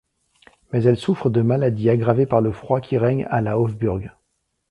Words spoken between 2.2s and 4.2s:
par le froid qui règne à la Hofburg.